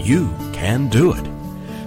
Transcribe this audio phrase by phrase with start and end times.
[0.00, 1.26] you can do it.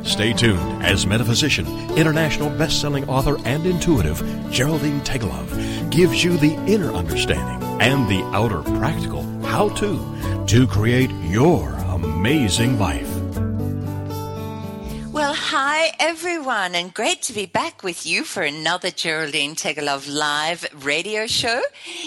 [0.06, 6.92] Stay tuned as metaphysician, international best-selling author, and intuitive Geraldine Teggelove gives you the inner
[6.92, 13.10] understanding and the outer practical how-to to create your amazing life.
[15.14, 20.66] Well, hi everyone, and great to be back with you for another Geraldine Teggelove live
[20.84, 21.62] radio show.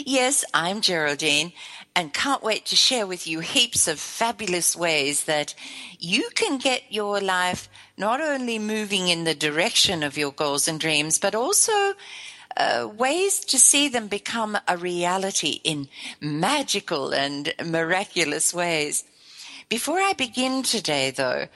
[0.05, 1.53] Yes, I'm Geraldine,
[1.97, 5.55] and can't wait to share with you heaps of fabulous ways that
[5.99, 10.79] you can get your life not only moving in the direction of your goals and
[10.79, 11.95] dreams, but also
[12.59, 15.89] uh, ways to see them become a reality in
[16.21, 19.05] magical and miraculous ways.
[19.71, 21.49] Before I begin today, though,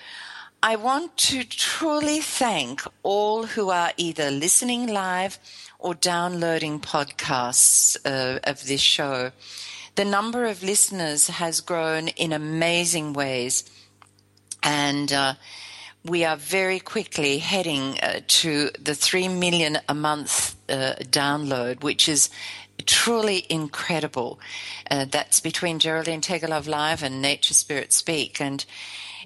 [0.62, 5.38] I want to truly thank all who are either listening live
[5.78, 9.32] or downloading podcasts uh, of this show
[10.00, 13.64] the number of listeners has grown in amazing ways.
[14.62, 15.34] And uh,
[16.06, 22.08] we are very quickly heading uh, to the 3 million a month uh, download, which
[22.08, 22.30] is
[22.86, 24.40] truly incredible.
[24.90, 28.40] Uh, that's between Geraldine Teggelove Live and Nature Spirit Speak.
[28.40, 28.64] And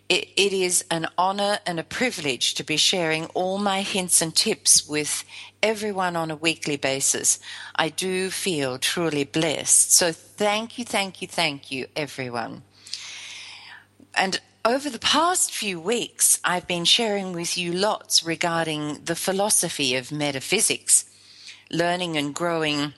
[0.08, 4.34] it, it is an honor and a privilege to be sharing all my hints and
[4.34, 5.24] tips with
[5.62, 7.38] everyone on a weekly basis.
[7.74, 9.92] I do feel truly blessed.
[9.92, 12.62] So thank you, thank you, thank you, everyone.
[14.14, 19.96] And over the past few weeks, I've been sharing with you lots regarding the philosophy
[19.96, 21.06] of metaphysics,
[21.70, 22.92] learning and growing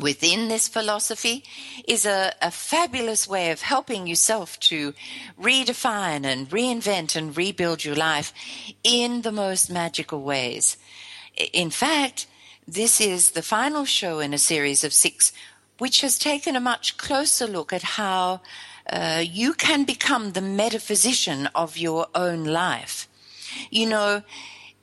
[0.00, 1.44] within this philosophy
[1.86, 4.92] is a, a, fabulous way of helping yourself to
[5.40, 8.32] redefine and reinvent and rebuild your life
[8.82, 10.76] in the most magical ways.
[11.52, 12.26] In fact,
[12.66, 15.32] this is the final show in a series of six,
[15.78, 18.40] which has taken a much closer look at how
[18.88, 23.08] uh, you can become the metaphysician of your own life.
[23.70, 24.22] You know,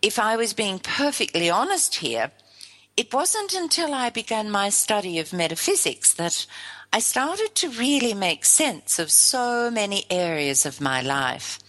[0.02, 2.32] if I was being perfectly honest here,
[2.98, 6.46] it wasn't until I began my study of metaphysics that
[6.94, 11.60] I started to really make sense of so many areas of my life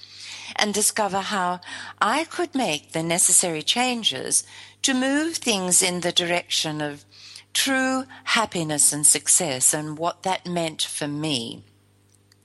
[0.56, 1.60] and discover how
[2.00, 4.44] I could make the necessary changes
[4.82, 7.04] to move things in the direction of
[7.52, 11.64] true happiness and success and what that meant for me.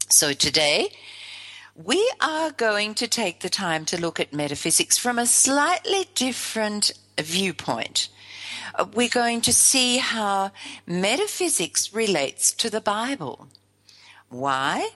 [0.10, 0.90] So today,
[1.76, 6.92] we are going to take the time to look at metaphysics from a slightly different
[7.20, 8.10] viewpoint
[8.94, 10.52] we're going to see how
[10.86, 13.48] metaphysics relates to the Bible.
[14.30, 14.90] Why?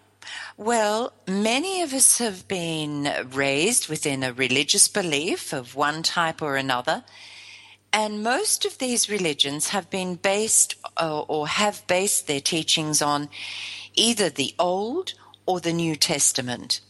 [0.57, 6.55] Well, many of us have been raised within a religious belief of one type or
[6.55, 7.03] another,
[7.91, 13.29] and most of these religions have been based or have based their teachings on
[13.95, 15.13] either the Old
[15.45, 16.81] or the New Testament,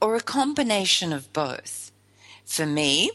[0.00, 1.92] or a combination of both.
[2.44, 3.10] For me,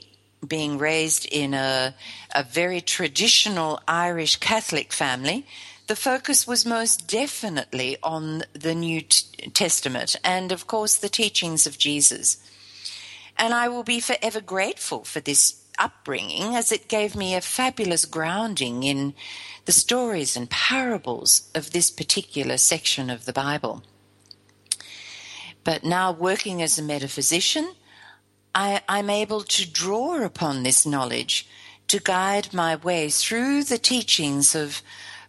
[0.48, 1.96] being raised in a,
[2.34, 5.46] a very traditional Irish Catholic family,
[5.88, 11.78] the focus was most definitely on the New Testament and, of course, the teachings of
[11.78, 12.38] Jesus.
[13.38, 18.06] And I will be forever grateful for this upbringing as it gave me a fabulous
[18.06, 19.14] grounding in
[19.66, 23.84] the stories and parables of this particular section of the Bible.
[25.64, 27.74] But now, working as a metaphysician,
[28.56, 31.48] I, I'm able to draw upon this knowledge
[31.88, 34.82] to guide my way through the teachings of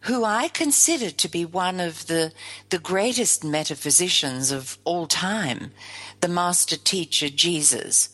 [0.03, 2.33] who I consider to be one of the,
[2.69, 5.73] the greatest metaphysicians of all time,
[6.21, 8.11] the master teacher Jesus.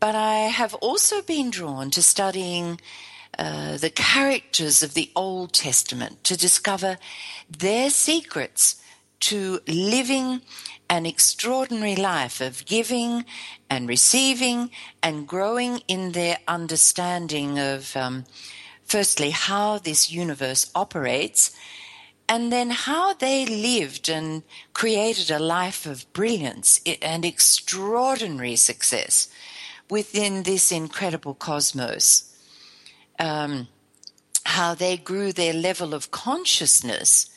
[0.00, 2.80] But I have also been drawn to studying
[3.38, 6.98] uh, the characters of the Old Testament to discover
[7.48, 8.82] their secrets
[9.20, 10.42] to living
[10.94, 13.24] an extraordinary life of giving
[13.68, 14.70] and receiving
[15.02, 18.24] and growing in their understanding of, um,
[18.84, 21.50] firstly, how this universe operates,
[22.28, 29.28] and then how they lived and created a life of brilliance and extraordinary success
[29.90, 32.32] within this incredible cosmos.
[33.18, 33.66] Um,
[34.46, 37.33] how they grew their level of consciousness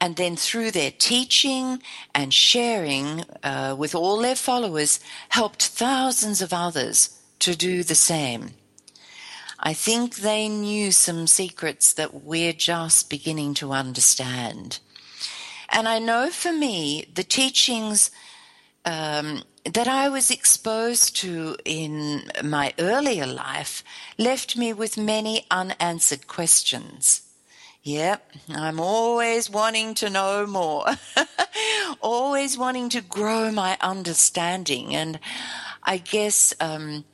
[0.00, 1.82] and then through their teaching
[2.14, 5.00] and sharing uh, with all their followers,
[5.30, 8.50] helped thousands of others to do the same.
[9.60, 14.78] I think they knew some secrets that we're just beginning to understand.
[15.70, 18.10] And I know for me, the teachings
[18.84, 23.82] um, that I was exposed to in my earlier life
[24.16, 27.27] left me with many unanswered questions.
[27.88, 30.84] Yep, I'm always wanting to know more,
[32.02, 34.94] always wanting to grow my understanding.
[34.94, 35.18] And
[35.82, 37.06] I guess um,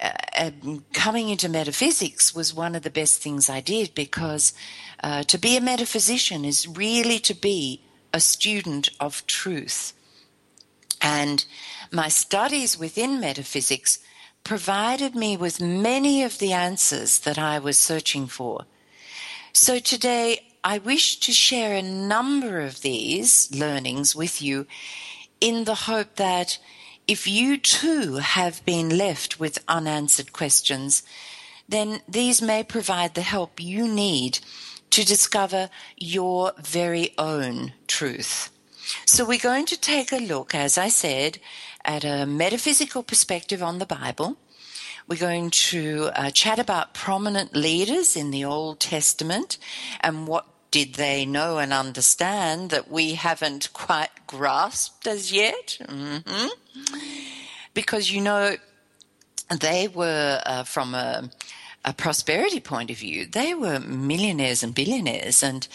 [0.00, 4.54] uh, um, coming into metaphysics was one of the best things I did because
[5.02, 7.82] uh, to be a metaphysician is really to be
[8.14, 9.94] a student of truth.
[11.02, 11.44] And
[11.90, 13.98] my studies within metaphysics
[14.44, 18.66] provided me with many of the answers that I was searching for.
[19.52, 24.66] So today I wish to share a number of these learnings with you
[25.40, 26.58] in the hope that
[27.08, 31.02] if you too have been left with unanswered questions,
[31.68, 34.38] then these may provide the help you need
[34.90, 38.50] to discover your very own truth.
[39.04, 41.38] So we're going to take a look, as I said,
[41.84, 44.36] at a metaphysical perspective on the Bible.
[45.10, 49.58] We're going to uh, chat about prominent leaders in the Old Testament
[50.02, 55.78] and what did they know and understand that we haven't quite grasped as yet?
[55.82, 56.94] Mm-hmm.
[57.74, 58.54] Because, you know,
[59.60, 61.28] they were, uh, from a,
[61.84, 65.66] a prosperity point of view, they were millionaires and billionaires, and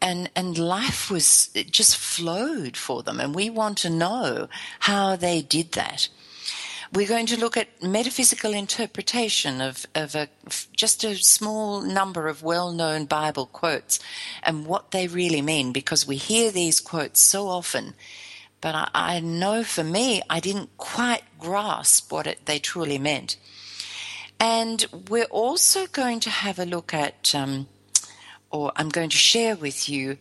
[0.00, 4.48] and and life was it just flowed for them, and we want to know
[4.80, 6.08] how they did that.
[6.92, 10.28] We're going to look at metaphysical interpretation of, of a,
[10.76, 13.98] just a small number of well known Bible quotes
[14.42, 17.94] and what they really mean because we hear these quotes so often.
[18.60, 23.38] But I, I know for me, I didn't quite grasp what it, they truly meant.
[24.38, 27.68] And we're also going to have a look at, um,
[28.50, 30.18] or I'm going to share with you,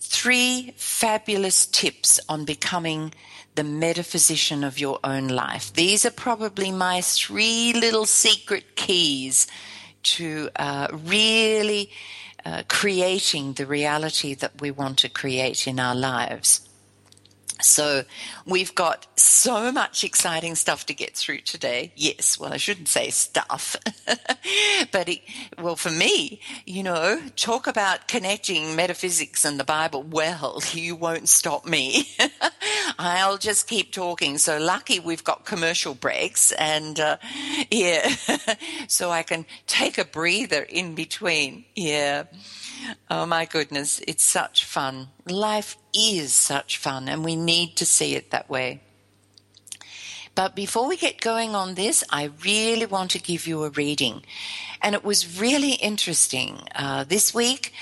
[0.00, 3.14] three fabulous tips on becoming
[3.54, 5.72] the metaphysician of your own life.
[5.72, 9.46] These are probably my three little secret keys
[10.02, 11.90] to uh, really
[12.44, 16.69] uh, creating the reality that we want to create in our lives.
[17.62, 18.04] So
[18.46, 21.92] we've got so much exciting stuff to get through today.
[21.96, 23.76] Yes, well, I shouldn't say stuff,
[24.92, 25.20] but it,
[25.58, 30.02] well, for me, you know, talk about connecting metaphysics and the Bible.
[30.02, 32.08] Well, you won't stop me.
[32.98, 34.38] I'll just keep talking.
[34.38, 37.16] So lucky we've got commercial breaks and, uh,
[37.70, 38.14] yeah,
[38.88, 41.64] so I can take a breather in between.
[41.74, 42.24] Yeah.
[43.10, 45.08] Oh my goodness, it's such fun.
[45.28, 48.80] Life is such fun, and we need to see it that way.
[50.34, 54.22] But before we get going on this, I really want to give you a reading.
[54.80, 56.60] And it was really interesting.
[56.74, 57.72] Uh, this week,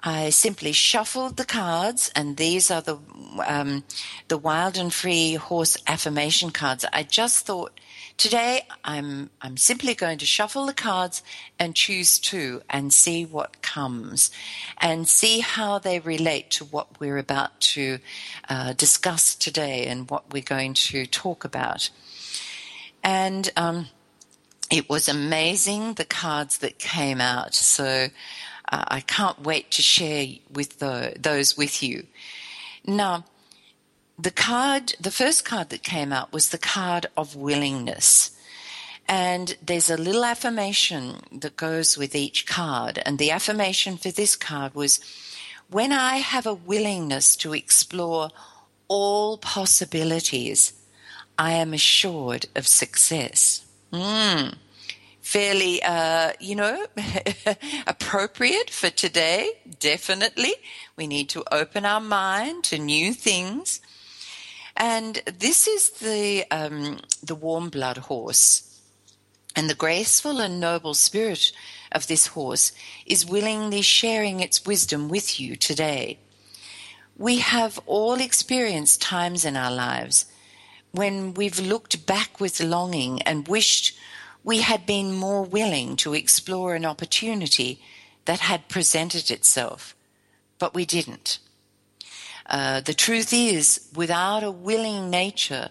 [0.00, 2.98] I simply shuffled the cards, and these are the
[3.46, 3.82] um,
[4.28, 6.84] the wild and free horse affirmation cards.
[6.92, 7.72] I just thought
[8.16, 11.22] Today, I'm, I'm simply going to shuffle the cards
[11.58, 14.30] and choose two and see what comes
[14.78, 17.98] and see how they relate to what we're about to
[18.48, 21.90] uh, discuss today and what we're going to talk about.
[23.04, 23.88] And um,
[24.70, 27.54] it was amazing the cards that came out.
[27.54, 28.08] So
[28.72, 32.06] uh, I can't wait to share with the, those with you.
[32.86, 33.26] Now,
[34.18, 38.30] the card, the first card that came out was the card of willingness.
[39.08, 43.00] And there's a little affirmation that goes with each card.
[43.04, 45.00] And the affirmation for this card was
[45.68, 48.30] when I have a willingness to explore
[48.88, 50.72] all possibilities,
[51.38, 53.64] I am assured of success.
[53.92, 54.56] Mm.
[55.20, 56.86] Fairly, uh, you know,
[57.86, 60.54] appropriate for today, definitely.
[60.96, 63.80] We need to open our mind to new things
[64.76, 68.62] and this is the um, the warm blood horse.
[69.54, 71.50] And the graceful and noble spirit
[71.90, 72.72] of this horse
[73.06, 76.18] is willingly sharing its wisdom with you today.
[77.16, 80.26] We have all experienced times in our lives
[80.92, 83.96] when we've looked back with longing and wished
[84.44, 87.80] we had been more willing to explore an opportunity
[88.26, 89.96] that had presented itself,
[90.58, 91.38] but we didn't.
[92.48, 95.70] Uh, the truth is, without a willing nature,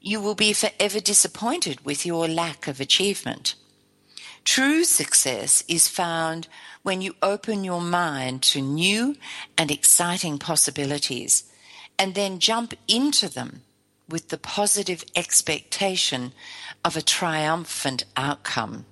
[0.00, 3.54] you will be forever disappointed with your lack of achievement.
[4.44, 6.46] True success is found
[6.82, 9.16] when you open your mind to new
[9.58, 11.44] and exciting possibilities
[11.98, 13.62] and then jump into them
[14.08, 16.32] with the positive expectation
[16.84, 18.86] of a triumphant outcome.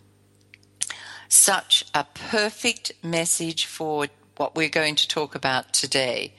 [1.29, 6.35] Such a perfect message for what we're going to talk about today.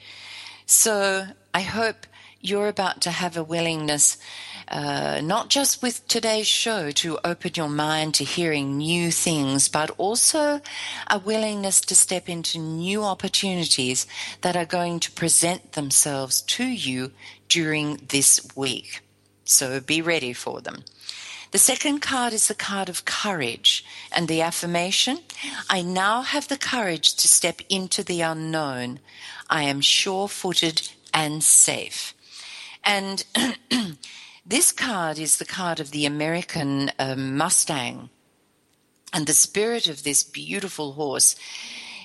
[0.65, 2.07] So I hope
[2.41, 4.17] you're about to have a willingness,
[4.67, 9.91] uh, not just with today's show, to open your mind to hearing new things, but
[9.97, 10.61] also
[11.09, 14.07] a willingness to step into new opportunities
[14.41, 17.11] that are going to present themselves to you
[17.47, 19.01] during this week.
[19.43, 20.83] So be ready for them.
[21.51, 25.19] The second card is the card of courage and the affirmation.
[25.69, 28.99] I now have the courage to step into the unknown.
[29.49, 32.13] I am sure footed and safe.
[32.83, 33.25] And
[34.45, 38.09] this card is the card of the American uh, Mustang.
[39.13, 41.35] And the spirit of this beautiful horse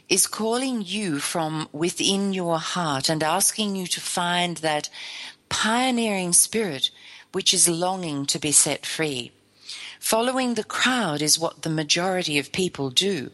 [0.09, 4.89] is calling you from within your heart and asking you to find that
[5.49, 6.91] pioneering spirit
[7.33, 9.31] which is longing to be set free.
[10.01, 13.31] Following the crowd is what the majority of people do.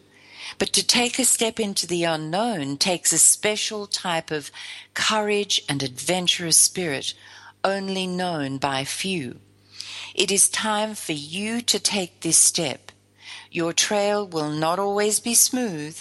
[0.59, 4.51] But to take a step into the unknown takes a special type of
[4.95, 7.15] courage and adventurous spirit
[7.65, 9.41] only known by few.
[10.15, 12.93] It is time for you to take this step.
[13.51, 16.01] Your trail will not always be smooth,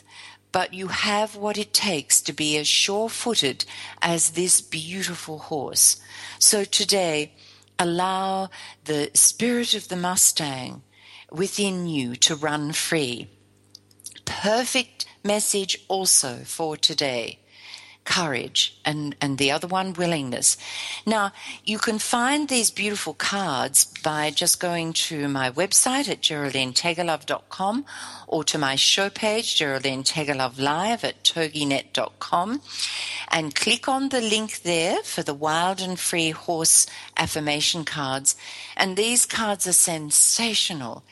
[0.52, 3.66] but you have what it takes to be as sure footed
[4.02, 6.00] as this beautiful horse.
[6.40, 7.34] So today,
[7.78, 8.50] allow
[8.86, 10.82] the spirit of the Mustang
[11.32, 13.28] within you to run free.
[14.26, 17.40] Perfect message also for today
[18.06, 20.58] courage and, and the other one willingness.
[21.06, 21.34] Now,
[21.66, 27.86] you can find these beautiful cards by just going to my website at geraldineteggelove.com
[28.28, 30.04] or to my show page, Geraldine
[30.58, 32.62] Live at toginet.com
[33.30, 36.86] and click on the link there for the Wild and Free Horse
[37.18, 38.36] affirmation cards.
[38.78, 41.04] And these cards are sensational.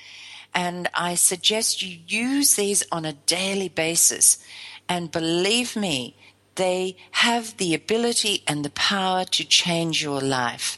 [0.56, 4.38] And I suggest you use these on a daily basis.
[4.88, 6.16] And believe me,
[6.56, 10.78] they have the ability and the power to change your life.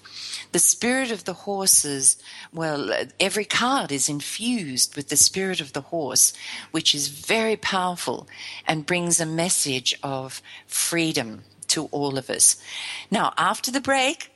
[0.54, 2.18] The spirit of the horses,
[2.54, 2.90] well,
[3.20, 6.32] every card is infused with the spirit of the horse,
[6.72, 8.28] which is very powerful
[8.66, 12.56] and brings a message of freedom to all of us.
[13.12, 14.32] Now, after the break,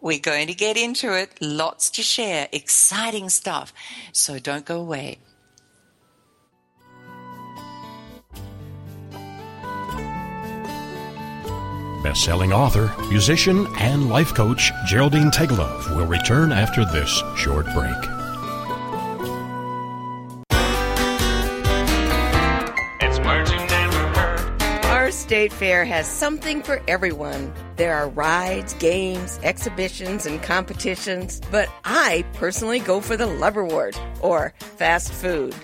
[0.00, 1.30] we're going to get into it.
[1.40, 3.72] Lots to share, exciting stuff.
[4.12, 5.18] So don't go away.
[12.02, 18.17] Best-selling author, musician, and life coach Geraldine Teggelove will return after this short break.
[25.28, 27.52] State fair has something for everyone.
[27.76, 34.54] There are rides, games, exhibitions, and competitions, but I personally go for the Loverwort or
[34.78, 35.54] fast food.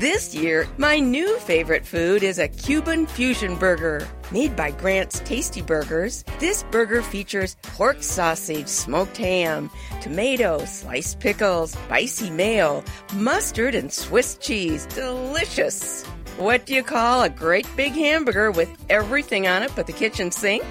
[0.00, 4.08] This year, my new favorite food is a Cuban fusion burger.
[4.32, 11.70] Made by Grant's Tasty Burgers, this burger features pork sausage, smoked ham, tomato, sliced pickles,
[11.70, 12.82] spicy mayo,
[13.14, 14.84] mustard, and Swiss cheese.
[14.86, 16.04] Delicious!
[16.38, 20.30] What do you call a great big hamburger with everything on it but the kitchen
[20.30, 20.64] sink?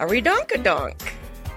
[0.00, 1.00] A redonkadonk.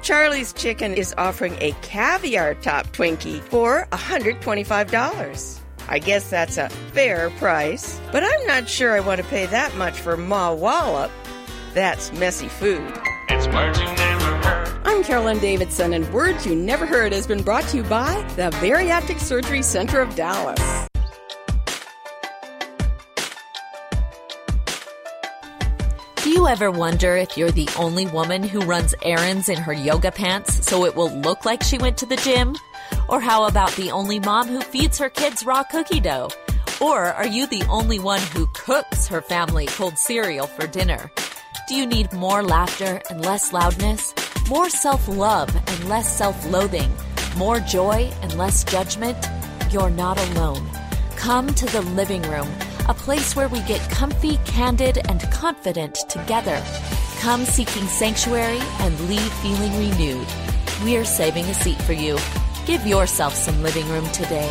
[0.04, 5.60] Charlie's Chicken is offering a caviar top Twinkie for $125.
[5.90, 9.76] I guess that's a fair price, but I'm not sure I want to pay that
[9.76, 11.12] much for Ma Wallop.
[11.74, 12.94] That's messy food.
[13.28, 14.82] It's words you never heard.
[14.86, 18.52] I'm Carolyn Davidson, and Words You Never Heard has been brought to you by the
[18.62, 20.88] Bariatric Surgery Center of Dallas.
[26.28, 30.12] Do you ever wonder if you're the only woman who runs errands in her yoga
[30.12, 32.54] pants so it will look like she went to the gym?
[33.08, 36.30] Or how about the only mom who feeds her kids raw cookie dough?
[36.82, 41.10] Or are you the only one who cooks her family cold cereal for dinner?
[41.70, 44.14] Do you need more laughter and less loudness?
[44.50, 46.92] More self love and less self loathing?
[47.38, 49.18] More joy and less judgment?
[49.72, 50.70] You're not alone.
[51.16, 52.50] Come to the living room,
[52.90, 56.64] a place where we get comfy, candid, and confident together.
[57.20, 60.28] Come seeking sanctuary and leave feeling renewed.
[60.84, 62.18] We're saving a seat for you.
[62.66, 64.50] Give yourself some living room today.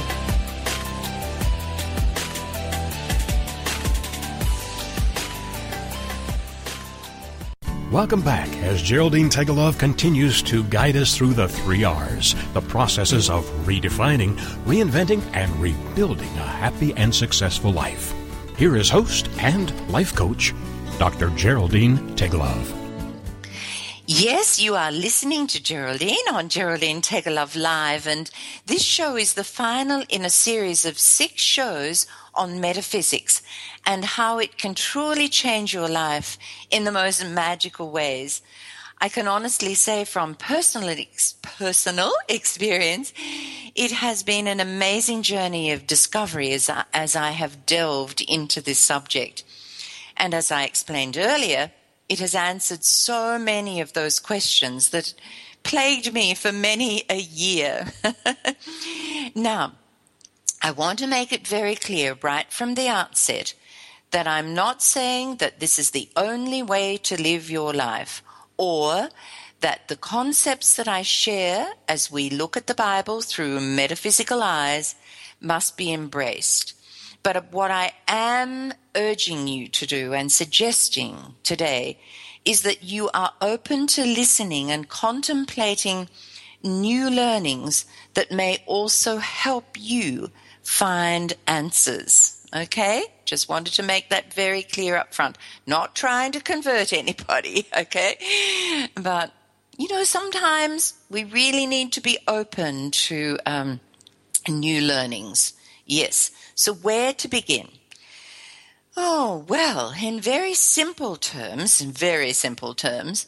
[7.90, 13.30] Welcome back as Geraldine Teggelove continues to guide us through the three R's, the processes
[13.30, 18.12] of redefining, reinventing, and rebuilding a happy and successful life.
[18.56, 20.54] Here is host and life coach,
[20.98, 21.28] Dr.
[21.36, 22.72] Geraldine Teggelove.
[24.06, 28.30] Yes, you are listening to Geraldine on Geraldine Teggelove Live, and
[28.64, 33.42] this show is the final in a series of six shows on metaphysics
[33.84, 36.38] and how it can truly change your life
[36.70, 38.40] in the most magical ways.
[38.98, 40.96] I can honestly say from personal
[41.42, 43.12] personal experience,
[43.74, 48.62] it has been an amazing journey of discovery as I, as I have delved into
[48.62, 49.44] this subject.
[50.16, 51.72] And as I explained earlier,
[52.08, 55.12] it has answered so many of those questions that
[55.62, 57.92] plagued me for many a year.
[59.34, 59.72] now,
[60.62, 63.52] I want to make it very clear right from the outset
[64.12, 68.22] that I'm not saying that this is the only way to live your life
[68.56, 69.08] or
[69.60, 74.94] that the concepts that I share as we look at the Bible through metaphysical eyes
[75.40, 76.74] must be embraced.
[77.22, 81.98] But what I am urging you to do and suggesting today
[82.44, 86.08] is that you are open to listening and contemplating
[86.62, 87.84] new learnings
[88.14, 90.30] that may also help you
[90.62, 92.35] find answers.
[92.54, 93.04] Okay?
[93.24, 95.36] Just wanted to make that very clear up front.
[95.66, 98.88] Not trying to convert anybody, okay?
[98.94, 99.32] But,
[99.76, 103.80] you know, sometimes we really need to be open to um,
[104.48, 105.54] new learnings.
[105.84, 106.30] Yes.
[106.54, 107.68] So, where to begin?
[108.96, 113.26] Oh, well, in very simple terms, in very simple terms,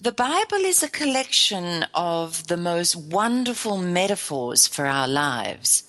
[0.00, 5.84] the Bible is a collection of the most wonderful metaphors for our lives.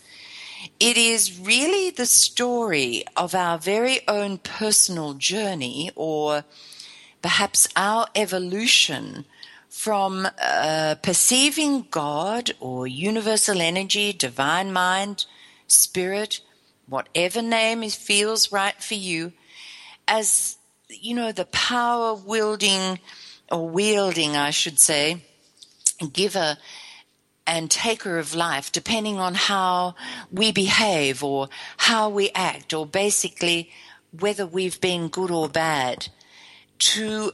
[0.79, 6.43] It is really the story of our very own personal journey, or
[7.21, 9.25] perhaps our evolution
[9.69, 15.25] from uh, perceiving God or universal energy, divine mind,
[15.67, 16.41] spirit,
[16.87, 19.33] whatever name feels right for you,
[20.07, 20.57] as
[20.89, 22.99] you know, the power wielding
[23.51, 25.23] or wielding, I should say,
[26.13, 26.57] giver
[27.47, 29.95] and taker of life, depending on how
[30.31, 33.71] we behave or how we act, or basically
[34.11, 36.09] whether we've been good or bad,
[36.79, 37.31] to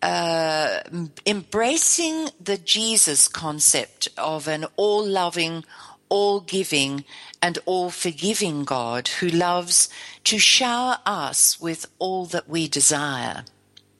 [0.00, 0.80] uh,
[1.26, 5.64] embracing the Jesus concept of an all loving,
[6.08, 7.04] all giving,
[7.40, 9.88] and all forgiving God who loves
[10.24, 13.44] to shower us with all that we desire.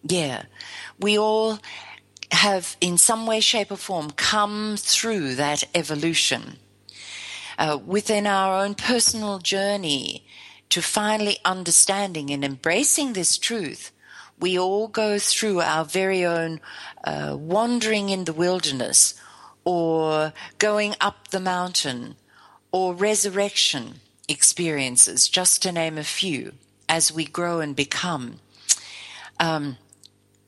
[0.03, 0.45] Yeah,
[0.99, 1.59] we all
[2.33, 6.59] have, in some way, shape, or form, come through that evolution
[7.59, 10.25] uh, within our own personal journey
[10.71, 13.93] to finally understanding and embracing this truth.
[14.41, 16.61] We all go through our very own
[17.05, 19.15] uh, wandering in the wilderness
[19.65, 22.17] or going up the mountain
[22.73, 26.55] or resurrection experiences, just to name a few,
[26.89, 28.41] as we grow and become.
[29.39, 29.77] Um,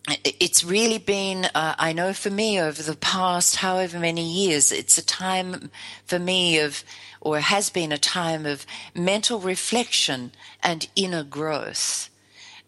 [0.09, 4.99] it's really been, uh, I know for me over the past however many years, it's
[4.99, 5.71] a time
[6.05, 6.85] for me of,
[7.21, 12.11] or has been a time of mental reflection and inner growth.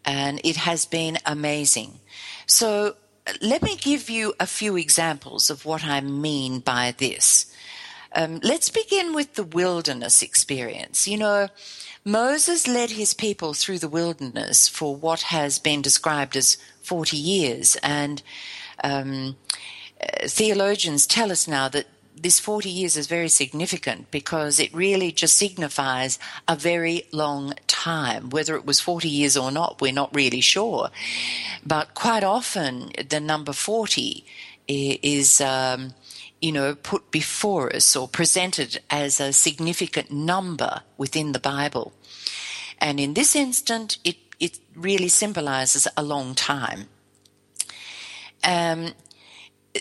[0.04, 2.00] And it has been amazing.
[2.46, 2.96] So
[3.42, 7.52] let me give you a few examples of what I mean by this.
[8.16, 11.06] Um, let's begin with the wilderness experience.
[11.06, 11.48] You know,
[12.02, 17.76] Moses led his people through the wilderness for what has been described as 40 years.
[17.82, 18.22] And
[18.82, 19.36] um,
[20.00, 25.12] uh, theologians tell us now that this 40 years is very significant because it really
[25.12, 28.30] just signifies a very long time.
[28.30, 30.88] Whether it was 40 years or not, we're not really sure.
[31.66, 34.24] But quite often, the number 40
[34.68, 35.38] is.
[35.42, 35.92] Um,
[36.40, 41.92] you know, put before us or presented as a significant number within the Bible.
[42.78, 46.88] And in this instant, it, it really symbolizes a long time.
[48.44, 48.92] Um,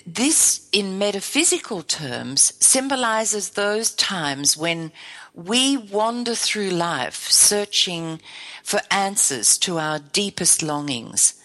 [0.05, 4.91] this, in metaphysical terms, symbolizes those times when
[5.33, 8.21] we wander through life searching
[8.63, 11.35] for answers to our deepest longings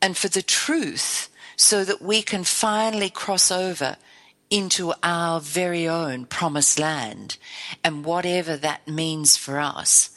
[0.00, 3.96] and for the truth so that we can finally cross over
[4.50, 7.36] into our very own promised land
[7.82, 10.10] and whatever that means for us.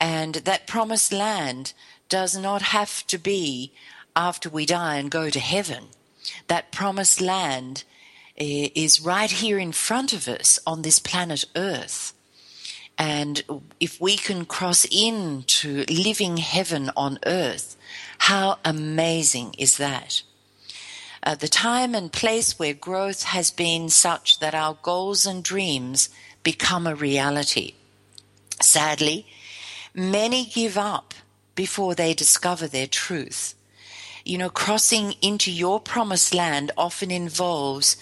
[0.00, 1.72] And that promised land
[2.08, 3.72] does not have to be
[4.14, 5.84] after we die and go to heaven.
[6.46, 7.84] That promised land
[8.36, 12.12] eh, is right here in front of us on this planet Earth.
[12.98, 13.42] And
[13.78, 17.76] if we can cross into living heaven on earth,
[18.18, 20.22] how amazing is that?
[21.28, 26.08] Uh, the time and place where growth has been such that our goals and dreams
[26.42, 27.74] become a reality.
[28.62, 29.26] Sadly,
[29.92, 31.12] many give up
[31.54, 33.54] before they discover their truth.
[34.24, 37.98] You know, crossing into your promised land often involves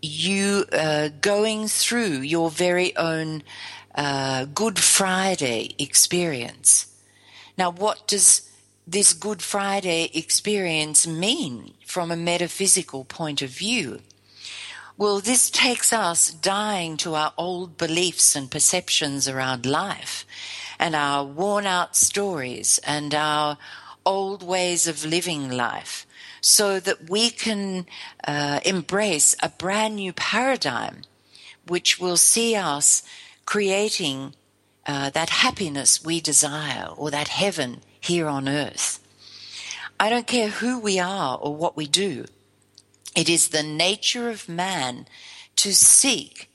[0.00, 3.42] you uh, going through your very own
[3.96, 6.86] uh, Good Friday experience.
[7.58, 8.48] Now, what does
[8.86, 14.00] this Good Friday experience mean from a metaphysical point of view?
[14.96, 20.24] Well, this takes us dying to our old beliefs and perceptions around life
[20.78, 23.58] and our worn out stories and our
[24.06, 26.06] old ways of living life
[26.40, 27.86] so that we can
[28.26, 31.02] uh, embrace a brand new paradigm
[31.66, 33.02] which will see us
[33.46, 34.34] creating
[34.86, 38.99] uh, that happiness we desire or that heaven here on earth.
[40.00, 42.24] I don't care who we are or what we do.
[43.14, 45.06] It is the nature of man
[45.56, 46.50] to seek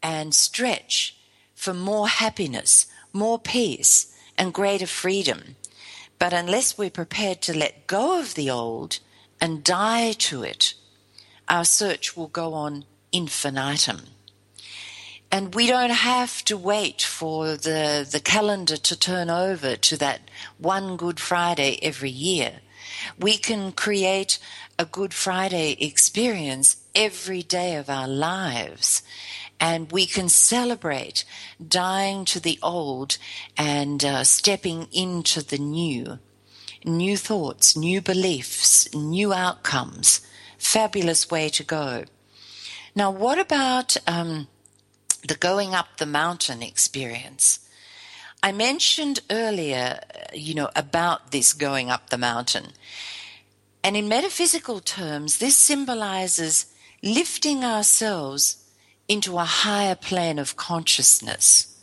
[0.00, 1.16] and stretch
[1.56, 5.56] for more happiness, more peace, and greater freedom.
[6.20, 9.00] But unless we're prepared to let go of the old
[9.40, 10.74] and die to it,
[11.48, 14.02] our search will go on infinitum.
[15.32, 20.20] And we don't have to wait for the, the calendar to turn over to that
[20.58, 22.60] one Good Friday every year.
[23.18, 24.38] We can create
[24.78, 29.02] a Good Friday experience every day of our lives.
[29.60, 31.24] And we can celebrate
[31.66, 33.18] dying to the old
[33.56, 36.18] and uh, stepping into the new.
[36.84, 40.20] New thoughts, new beliefs, new outcomes.
[40.58, 42.04] Fabulous way to go.
[42.94, 44.48] Now, what about um,
[45.26, 47.63] the going up the mountain experience?
[48.44, 52.72] I mentioned earlier, uh, you know, about this going up the mountain.
[53.82, 56.66] And in metaphysical terms, this symbolizes
[57.02, 58.62] lifting ourselves
[59.08, 61.74] into a higher plane of consciousness.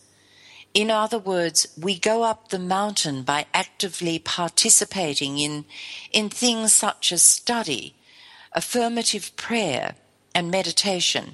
[0.76, 5.66] In other words, we go up the mountain by actively participating in,
[6.12, 7.96] in things such as study,
[8.54, 9.96] affirmative prayer,
[10.36, 11.34] and meditation.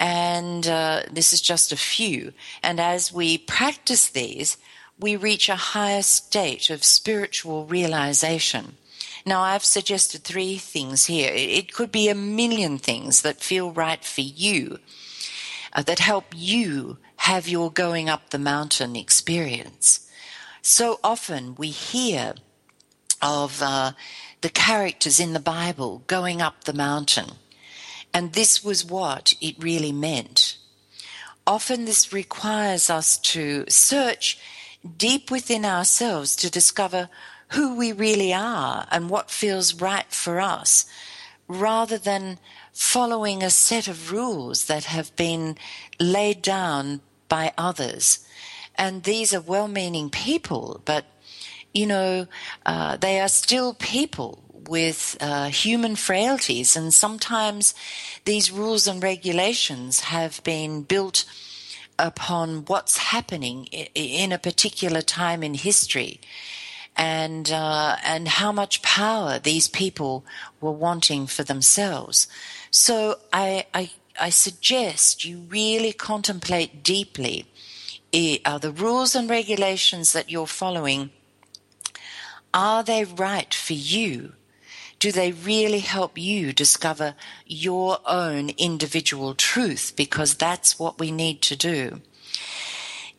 [0.00, 2.32] And uh, this is just a few.
[2.62, 4.56] And as we practice these,
[4.98, 8.76] we reach a higher state of spiritual realization.
[9.26, 11.30] Now, I've suggested three things here.
[11.34, 14.78] It could be a million things that feel right for you,
[15.74, 20.08] uh, that help you have your going up the mountain experience.
[20.62, 22.34] So often we hear
[23.20, 23.92] of uh,
[24.40, 27.32] the characters in the Bible going up the mountain,
[28.12, 30.56] and this was what it really meant.
[31.46, 34.38] Often this requires us to search
[34.96, 37.08] deep within ourselves to discover
[37.48, 40.86] who we really are and what feels right for us,
[41.48, 42.38] rather than
[42.72, 45.56] following a set of rules that have been
[45.98, 48.26] laid down by others.
[48.76, 51.04] And these are well meaning people, but
[51.74, 52.26] you know,
[52.66, 57.74] uh, they are still people with uh, human frailties, and sometimes
[58.24, 61.24] these rules and regulations have been built
[61.98, 66.20] upon what's happening in a particular time in history
[66.96, 70.24] and uh, and how much power these people
[70.60, 72.28] were wanting for themselves.
[72.70, 77.46] So I I, I suggest you really contemplate deeply
[78.44, 81.10] are the rules and regulations that you're following
[82.52, 84.32] are they right for you?
[85.00, 89.94] Do they really help you discover your own individual truth?
[89.96, 92.00] Because that's what we need to do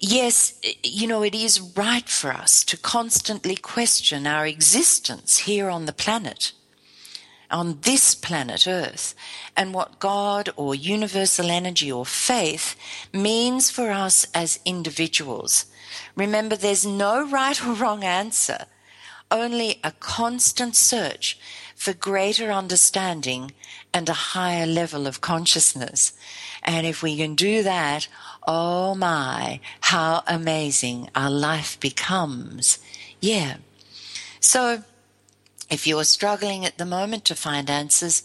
[0.01, 5.85] yes, you know, it is right for us to constantly question our existence here on
[5.85, 6.51] the planet,
[7.49, 9.13] on this planet Earth,
[9.55, 12.75] and what God or universal energy or faith
[13.13, 15.65] means for us as individuals.
[16.15, 18.65] Remember, there's no right or wrong answer,
[19.29, 21.37] only a constant search
[21.81, 23.51] for greater understanding
[23.91, 26.13] and a higher level of consciousness.
[26.61, 28.07] And if we can do that,
[28.47, 32.77] oh my, how amazing our life becomes.
[33.19, 33.55] Yeah.
[34.39, 34.83] So
[35.71, 38.21] if you're struggling at the moment to find answers,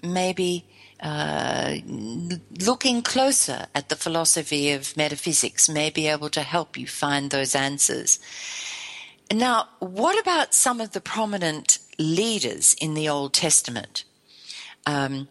[0.00, 0.64] maybe
[1.00, 1.78] uh,
[2.60, 7.56] looking closer at the philosophy of metaphysics may be able to help you find those
[7.56, 8.20] answers.
[9.32, 14.04] Now, what about some of the prominent leaders in the Old Testament?
[14.86, 15.28] Um,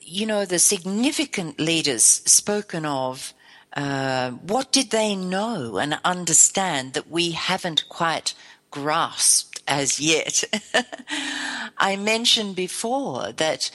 [0.00, 3.34] you know, the significant leaders spoken of
[3.76, 8.32] Uh, what did they know and understand that we haven't quite
[8.70, 10.44] grasped as yet?
[11.76, 13.70] I mentioned before that,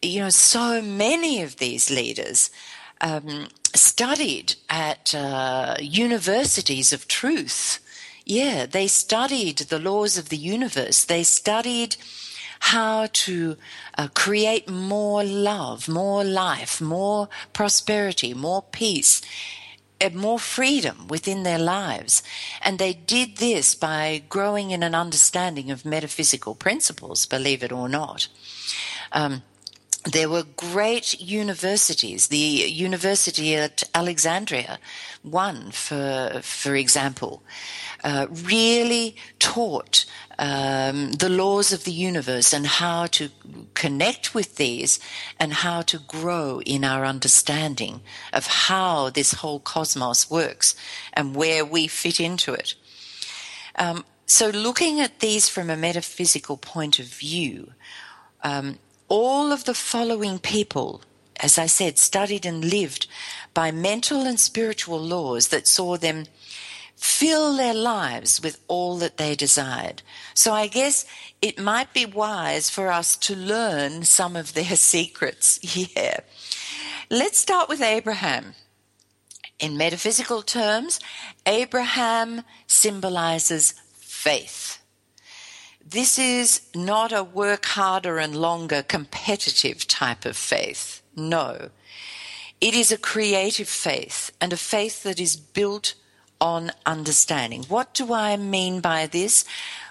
[0.00, 2.50] you know, so many of these leaders
[3.02, 7.78] um, studied at uh, universities of truth.
[8.24, 11.04] Yeah, they studied the laws of the universe.
[11.04, 11.96] They studied
[12.60, 13.56] how to
[13.98, 19.20] uh, create more love, more life, more prosperity, more peace,
[20.00, 22.22] and more freedom within their lives.
[22.60, 27.88] And they did this by growing in an understanding of metaphysical principles, believe it or
[27.88, 28.28] not.
[29.10, 29.42] Um,
[30.04, 32.28] there were great universities.
[32.28, 34.78] The university at Alexandria,
[35.22, 37.42] one for for example,
[38.02, 40.04] uh, really taught
[40.38, 43.30] um, the laws of the universe and how to
[43.74, 44.98] connect with these
[45.38, 48.00] and how to grow in our understanding
[48.32, 50.74] of how this whole cosmos works
[51.12, 52.74] and where we fit into it.
[53.76, 57.72] Um, so, looking at these from a metaphysical point of view,
[58.42, 58.78] um,
[59.12, 61.02] all of the following people,
[61.38, 63.06] as I said, studied and lived
[63.52, 66.24] by mental and spiritual laws that saw them
[66.96, 70.00] fill their lives with all that they desired.
[70.32, 71.04] So I guess
[71.42, 76.20] it might be wise for us to learn some of their secrets here.
[77.10, 78.54] Let's start with Abraham.
[79.58, 81.00] In metaphysical terms,
[81.44, 84.81] Abraham symbolizes faith.
[85.92, 91.02] This is not a work harder and longer competitive type of faith.
[91.14, 91.68] No.
[92.62, 95.92] It is a creative faith and a faith that is built
[96.40, 97.64] on understanding.
[97.64, 99.44] What do I mean by this?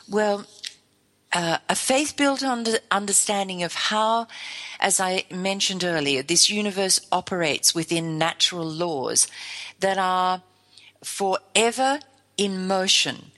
[0.10, 0.48] Well,
[1.34, 4.28] uh, a faith built on the understanding of how,
[4.80, 9.28] as I mentioned earlier, this universe operates within natural laws
[9.82, 10.42] that are
[11.04, 12.00] forever
[12.38, 13.32] in motion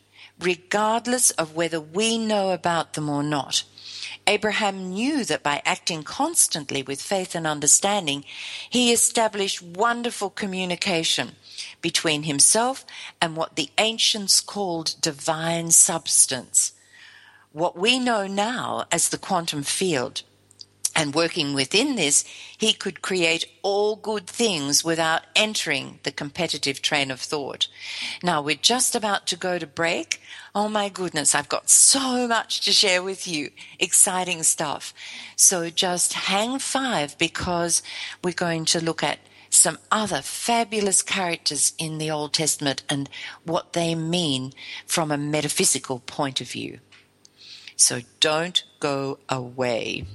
[0.43, 3.63] regardless of whether we know about them or not.
[4.27, 8.23] Abraham knew that by acting constantly with faith and understanding,
[8.69, 11.31] he established wonderful communication
[11.81, 12.85] between himself
[13.21, 16.73] and what the ancients called divine substance.
[17.51, 20.23] What we know now as the quantum field
[20.95, 22.23] and working within this,
[22.57, 27.67] he could create all good things without entering the competitive train of thought.
[28.21, 30.21] Now we're just about to go to break.
[30.53, 33.49] Oh my goodness, I've got so much to share with you.
[33.79, 34.93] Exciting stuff.
[35.35, 37.81] So just hang five because
[38.23, 43.09] we're going to look at some other fabulous characters in the Old Testament and
[43.43, 44.51] what they mean
[44.87, 46.79] from a metaphysical point of view.
[47.75, 50.05] So don't go away.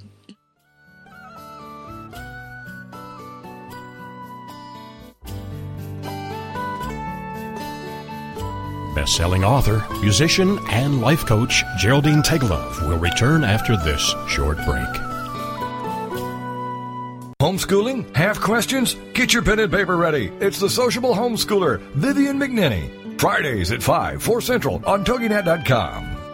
[8.98, 14.88] Best-selling author, musician, and life coach Geraldine Teggelove will return after this short break.
[17.40, 18.12] Homeschooling?
[18.16, 18.96] Have questions?
[19.14, 20.32] Get your pen and paper ready.
[20.40, 23.20] It's the sociable homeschooler, Vivian McNinney.
[23.20, 26.17] Fridays at 5, 4 Central on TogiNet.com.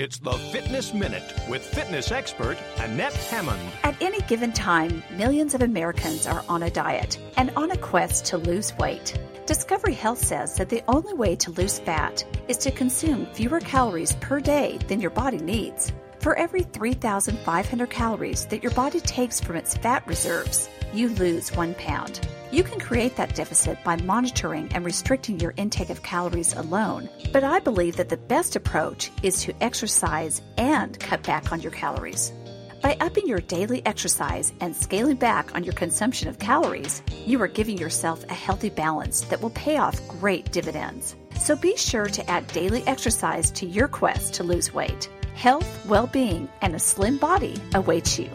[0.00, 3.60] It's the Fitness Minute with fitness expert Annette Hammond.
[3.82, 8.24] At any given time, millions of Americans are on a diet and on a quest
[8.28, 9.20] to lose weight.
[9.44, 14.14] Discovery Health says that the only way to lose fat is to consume fewer calories
[14.22, 15.92] per day than your body needs.
[16.20, 21.74] For every 3,500 calories that your body takes from its fat reserves, you lose one
[21.76, 22.28] pound.
[22.52, 27.42] You can create that deficit by monitoring and restricting your intake of calories alone, but
[27.42, 32.34] I believe that the best approach is to exercise and cut back on your calories.
[32.82, 37.48] By upping your daily exercise and scaling back on your consumption of calories, you are
[37.48, 41.16] giving yourself a healthy balance that will pay off great dividends.
[41.38, 45.08] So be sure to add daily exercise to your quest to lose weight.
[45.34, 48.30] Health, well being, and a slim body awaits you.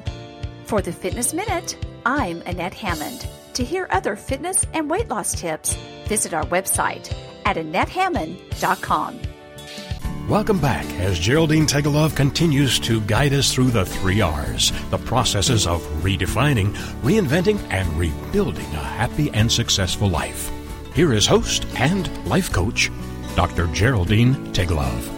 [0.66, 3.28] For the Fitness Minute, I'm Annette Hammond.
[3.54, 5.76] To hear other fitness and weight loss tips,
[6.08, 9.20] visit our website at AnnetteHammond.com.
[10.28, 15.68] Welcome back as Geraldine Teggelove continues to guide us through the three R's, the processes
[15.68, 20.52] of redefining, reinventing, and rebuilding a happy and successful life.
[20.96, 22.90] Here is host and life coach,
[23.36, 23.68] Dr.
[23.68, 25.14] Geraldine Teggelove.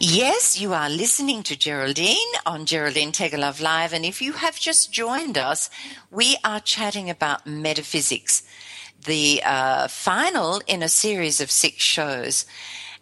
[0.00, 2.14] Yes, you are listening to Geraldine
[2.46, 3.92] on Geraldine Teggelove Live.
[3.92, 5.70] And if you have just joined us,
[6.08, 8.44] we are chatting about metaphysics,
[9.06, 12.46] the uh, final in a series of six shows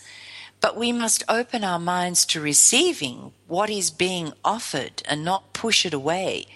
[0.65, 5.85] But we must open our minds to receiving what is being offered and not push
[5.85, 6.47] it away.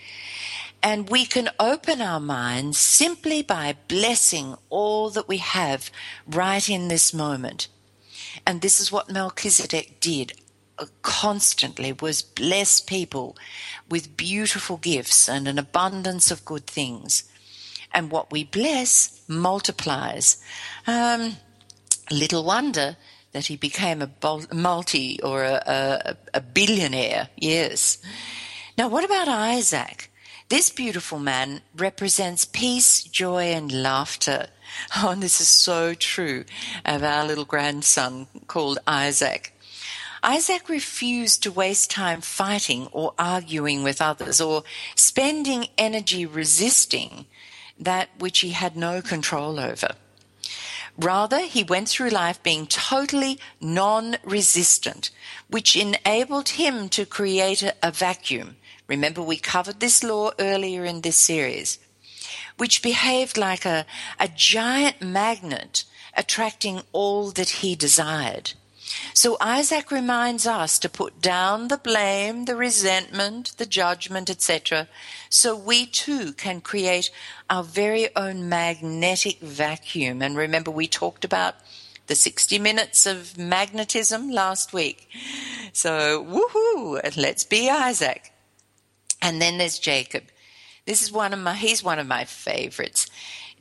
[0.81, 5.91] And we can open our minds simply by blessing all that we have
[6.25, 7.67] right in this moment.
[8.47, 10.33] And this is what Melchizedek did
[10.79, 13.37] uh, constantly was bless people
[13.91, 17.25] with beautiful gifts and an abundance of good things
[17.93, 20.43] and what we bless multiplies.
[20.87, 21.37] Um,
[22.09, 22.97] little wonder
[23.31, 24.09] that he became a
[24.53, 27.29] multi or a, a, a billionaire.
[27.37, 27.99] Yes.
[28.77, 30.11] Now, what about Isaac?
[30.49, 34.47] This beautiful man represents peace, joy, and laughter.
[34.97, 36.45] Oh, and this is so true
[36.85, 39.51] of our little grandson called Isaac.
[40.21, 44.63] Isaac refused to waste time fighting or arguing with others or
[44.95, 47.25] spending energy resisting
[47.79, 49.95] that which he had no control over.
[50.97, 55.11] Rather, he went through life being totally non resistant,
[55.49, 58.57] which enabled him to create a, vacuum.
[58.87, 61.79] Remember, we covered this law earlier in this series,
[62.57, 63.85] which behaved like a,
[64.19, 68.53] a giant magnet attracting all that he desired.
[69.13, 74.87] So Isaac reminds us to put down the blame, the resentment, the judgment, etc.,
[75.29, 77.11] so we too can create
[77.49, 80.21] our very own magnetic vacuum.
[80.21, 81.55] And remember, we talked about
[82.07, 85.07] the 60 minutes of magnetism last week.
[85.71, 88.33] So, woohoo, let's be Isaac.
[89.21, 90.23] And then there's Jacob.
[90.85, 93.07] This is one of my, he's one of my favorites.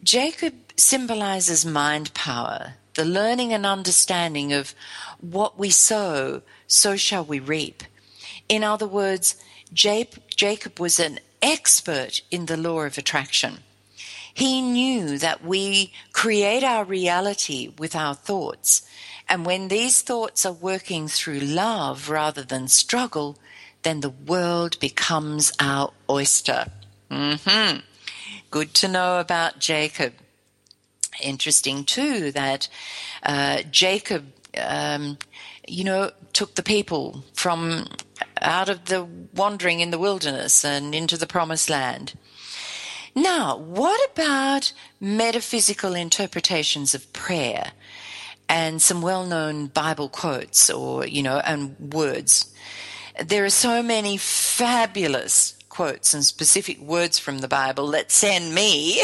[0.03, 4.75] Jacob symbolizes mind power, the learning and understanding of
[5.21, 7.85] what we sow, so shall we reap.
[8.49, 9.37] In other words,
[9.73, 13.59] Jacob was an expert in the law of attraction.
[14.35, 18.83] He knew that we create our reality with our thoughts.
[19.29, 23.39] And when these thoughts are working through love rather than struggle,
[23.85, 26.67] then the world becomes our oyster.
[27.13, 27.79] Mm-hmm.
[28.51, 30.15] Good to know about Jacob.
[31.21, 32.69] Interesting too that
[33.23, 34.27] uh, Jacob,
[34.61, 35.19] um,
[35.67, 37.87] you know, took the people from
[38.41, 39.05] out of the
[39.35, 42.15] wandering in the wilderness and into the promised land.
[43.15, 47.73] Now, what about metaphysical interpretations of prayer
[48.49, 52.55] and some well known Bible quotes or, you know, and words?
[53.25, 59.01] There are so many fabulous quotes and specific words from the Bible that send me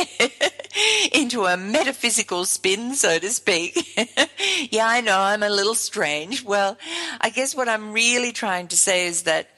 [1.12, 3.97] into a metaphysical spin, so to speak.
[4.72, 6.43] yeah, I know I'm a little strange.
[6.43, 6.77] Well,
[7.20, 9.51] I guess what I'm really trying to say is that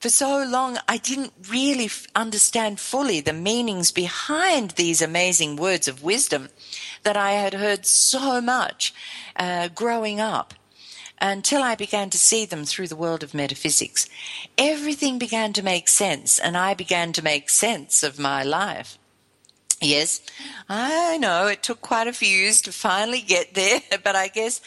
[0.00, 5.88] For so long, I didn't really f- understand fully the meanings behind these amazing words
[5.88, 6.48] of wisdom
[7.04, 8.94] that I had heard so much
[9.36, 10.54] uh, growing up
[11.20, 14.08] until I began to see them through the world of metaphysics.
[14.56, 18.98] Everything began to make sense, and I began to make sense of my life.
[19.82, 20.20] Yes,
[20.68, 24.60] I know it took quite a few years to finally get there, but I guess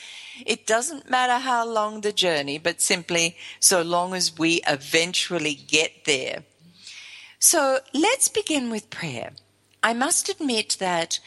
[0.46, 6.06] it doesn't matter how long the journey, but simply so long as we eventually get
[6.06, 6.44] there.
[7.40, 9.32] So let's begin with prayer.
[9.84, 11.20] I must admit that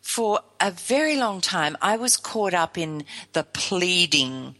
[0.00, 4.54] for a very long time I was caught up in the pleading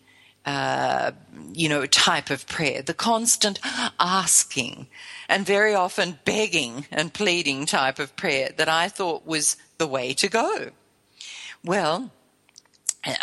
[0.47, 1.13] uh,
[1.53, 3.59] you know, type of prayer, the constant
[3.99, 4.89] asking
[5.29, 10.13] and very often begging and pleading type of prayer that I thought was the way
[10.15, 10.71] to go.
[11.65, 12.11] Well,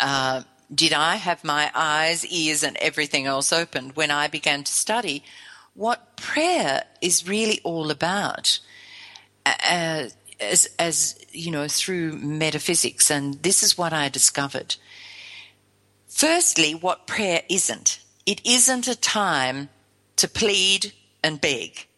[0.00, 0.42] uh,
[0.74, 5.22] did I have my eyes, ears, and everything else opened when I began to study
[5.74, 8.58] what prayer is really all about?
[9.44, 10.14] As,
[10.78, 14.76] as you know, through metaphysics, and this is what I discovered.
[16.12, 17.98] Firstly, what prayer isn't.
[18.26, 19.70] It isn't a time
[20.16, 20.92] to plead
[21.24, 21.88] and beg.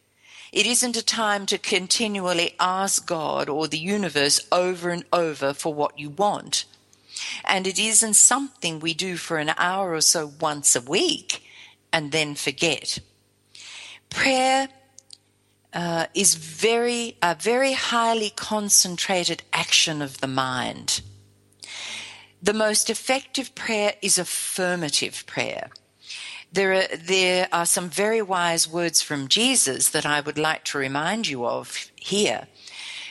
[0.53, 5.75] It isn't a time to continually ask God or the universe over and over for
[5.75, 6.65] what you want.
[7.45, 11.43] And it isn't something we do for an hour or so once a week
[11.93, 13.01] and then forget.
[14.11, 14.69] Prayer
[15.75, 21.03] uh, is very a very highly concentrated action of the mind.
[22.45, 25.71] The most effective prayer is affirmative prayer.
[26.53, 30.77] There are, there are some very wise words from Jesus that I would like to
[30.77, 32.47] remind you of here.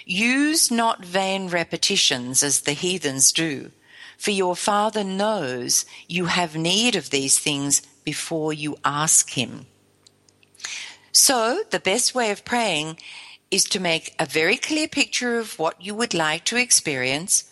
[0.06, 3.72] Use not vain repetitions as the heathens do,
[4.20, 9.66] for your Father knows you have need of these things before you ask Him.
[11.12, 12.98] So, the best way of praying
[13.50, 17.46] is to make a very clear picture of what you would like to experience,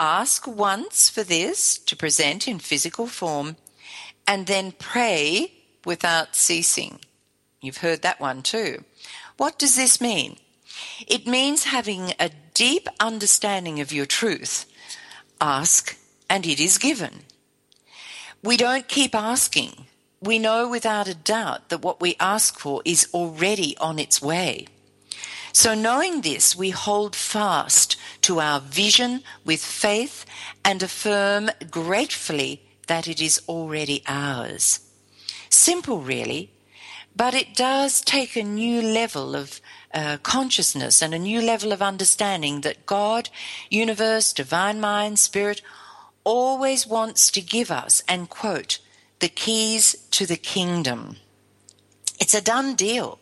[0.00, 3.56] Ask once for this to present in physical form,
[4.26, 5.52] and then pray
[5.84, 7.00] without ceasing.
[7.60, 8.84] You've heard that one too.
[9.36, 10.38] What does this mean?
[11.06, 14.64] It means having a deep understanding of your truth.
[15.38, 15.98] Ask,
[16.30, 17.24] and it is given.
[18.42, 19.84] We don't keep asking.
[20.22, 24.66] We know without a doubt that what we ask for is already on its way.
[25.52, 30.24] So, knowing this, we hold fast to our vision with faith
[30.64, 34.80] and affirm gratefully that it is already ours.
[35.48, 36.50] Simple, really,
[37.16, 39.60] but it does take a new level of
[39.92, 43.28] uh, consciousness and a new level of understanding that God,
[43.68, 45.62] universe, divine mind, spirit
[46.22, 48.78] always wants to give us, and quote,
[49.18, 51.16] the keys to the kingdom.
[52.20, 53.18] It's a done deal.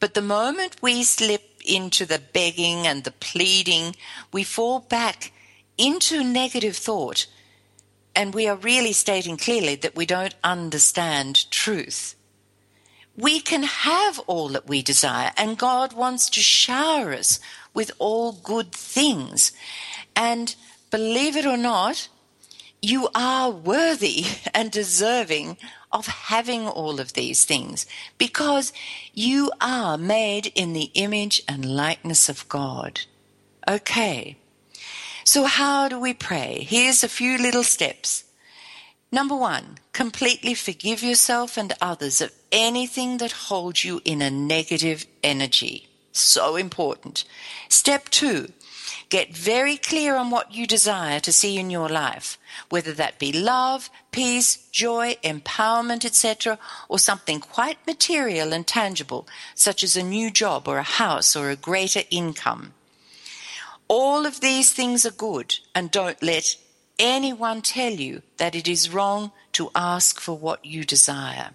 [0.00, 3.94] But the moment we slip into the begging and the pleading,
[4.32, 5.32] we fall back
[5.76, 7.26] into negative thought.
[8.14, 12.16] And we are really stating clearly that we don't understand truth.
[13.16, 17.40] We can have all that we desire, and God wants to shower us
[17.74, 19.52] with all good things.
[20.16, 20.54] And
[20.90, 22.08] believe it or not,
[22.80, 25.56] you are worthy and deserving
[25.92, 27.86] of having all of these things
[28.18, 28.72] because
[29.14, 33.00] you are made in the image and likeness of God.
[33.68, 34.36] Okay.
[35.24, 36.66] So how do we pray?
[36.68, 38.24] Here's a few little steps.
[39.10, 45.06] Number one, completely forgive yourself and others of anything that holds you in a negative
[45.22, 45.88] energy.
[46.12, 47.24] So important.
[47.68, 48.52] Step two,
[49.08, 52.38] Get very clear on what you desire to see in your life,
[52.68, 56.58] whether that be love, peace, joy, empowerment, etc.,
[56.90, 61.48] or something quite material and tangible, such as a new job or a house or
[61.48, 62.74] a greater income.
[63.88, 66.56] All of these things are good, and don't let
[66.98, 71.52] anyone tell you that it is wrong to ask for what you desire.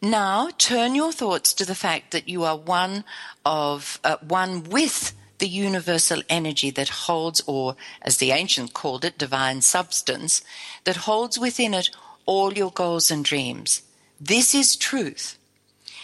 [0.00, 3.04] Now turn your thoughts to the fact that you are one
[3.44, 9.18] of uh, one with the universal energy that holds, or as the ancient called it,
[9.18, 10.42] divine substance,
[10.84, 11.90] that holds within it
[12.26, 13.82] all your goals and dreams.
[14.20, 15.36] This is truth.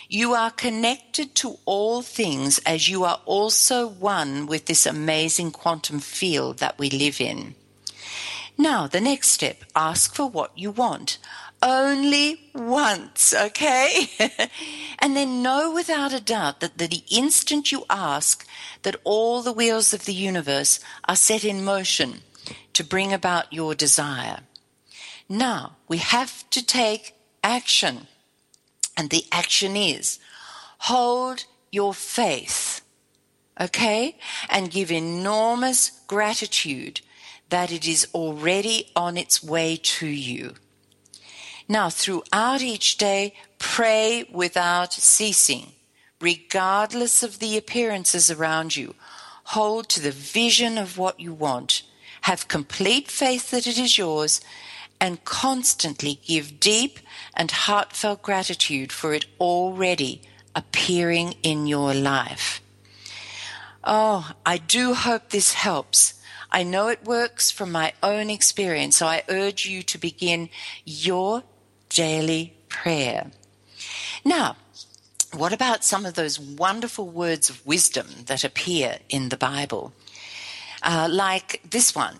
[0.08, 6.00] You are connected to all things as you are also one with this amazing quantum
[6.00, 7.54] field that we live in.
[8.58, 11.18] Now, the next step ask for what you want
[11.62, 14.08] only once, okay?
[14.98, 18.46] and then know without a doubt that the instant you ask,
[18.82, 22.22] that all the wheels of the universe are set in motion
[22.72, 24.40] to bring about your desire.
[25.28, 28.06] Now, we have to take action.
[28.96, 30.18] And the action is
[30.78, 32.80] hold your faith,
[33.60, 34.16] okay?
[34.48, 37.00] And give enormous gratitude
[37.48, 40.54] that it is already on its way to you.
[41.68, 45.72] Now, throughout each day, pray without ceasing,
[46.20, 48.94] regardless of the appearances around you.
[49.50, 51.82] Hold to the vision of what you want.
[52.22, 54.40] Have complete faith that it is yours
[55.00, 56.98] and constantly give deep
[57.34, 60.22] and heartfelt gratitude for it already
[60.54, 62.60] appearing in your life.
[63.84, 66.14] Oh, I do hope this helps.
[66.50, 70.48] I know it works from my own experience, so I urge you to begin
[70.84, 71.42] your
[71.88, 73.30] daily prayer.
[74.24, 74.56] Now,
[75.32, 79.92] what about some of those wonderful words of wisdom that appear in the Bible?
[80.82, 82.18] Uh, like this one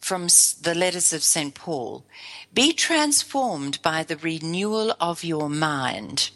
[0.00, 0.28] from
[0.62, 1.54] the letters of St.
[1.54, 2.04] Paul
[2.54, 6.30] Be transformed by the renewal of your mind.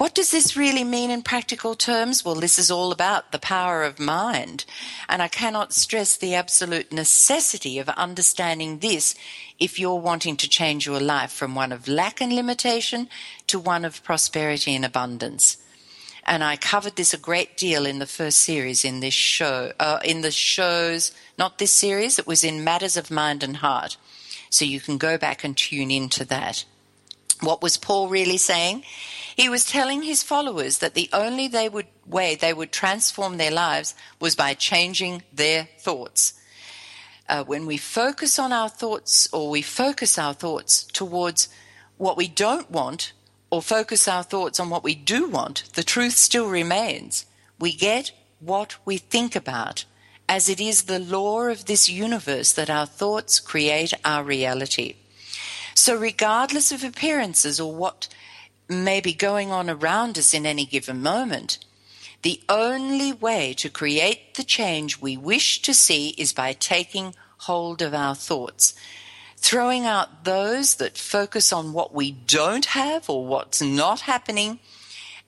[0.00, 2.24] What does this really mean in practical terms?
[2.24, 4.64] Well, this is all about the power of mind.
[5.10, 9.14] And I cannot stress the absolute necessity of understanding this
[9.58, 13.10] if you're wanting to change your life from one of lack and limitation
[13.48, 15.58] to one of prosperity and abundance.
[16.24, 19.98] And I covered this a great deal in the first series in this show, uh,
[20.02, 23.98] in the shows, not this series, it was in Matters of Mind and Heart.
[24.48, 26.64] So you can go back and tune into that.
[27.40, 28.84] What was Paul really saying?
[29.36, 33.50] He was telling his followers that the only they would, way they would transform their
[33.50, 36.34] lives was by changing their thoughts.
[37.28, 41.48] Uh, when we focus on our thoughts or we focus our thoughts towards
[41.96, 43.12] what we don't want
[43.50, 47.24] or focus our thoughts on what we do want, the truth still remains.
[47.58, 49.84] We get what we think about,
[50.28, 54.96] as it is the law of this universe that our thoughts create our reality.
[55.82, 58.06] So, regardless of appearances or what
[58.68, 61.56] may be going on around us in any given moment,
[62.20, 67.80] the only way to create the change we wish to see is by taking hold
[67.80, 68.74] of our thoughts,
[69.38, 74.58] throwing out those that focus on what we don't have or what's not happening,